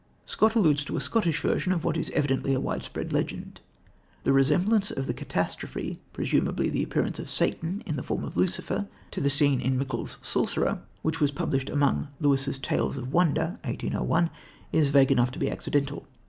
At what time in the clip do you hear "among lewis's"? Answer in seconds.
11.69-12.57